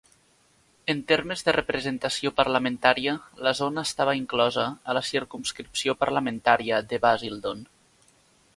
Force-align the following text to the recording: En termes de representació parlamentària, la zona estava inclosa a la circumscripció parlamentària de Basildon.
En 0.93 1.01
termes 1.09 1.43
de 1.49 1.53
representació 1.57 2.31
parlamentària, 2.39 3.13
la 3.47 3.53
zona 3.59 3.83
estava 3.89 4.15
inclosa 4.21 4.65
a 4.93 4.97
la 4.99 5.05
circumscripció 5.13 5.95
parlamentària 6.05 6.81
de 6.95 7.01
Basildon. 7.09 7.63